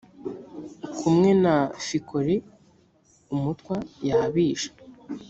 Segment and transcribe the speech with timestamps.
[0.97, 1.55] kumwe na
[1.85, 2.35] fikoli
[3.35, 3.75] umutwa
[4.07, 4.71] yabishe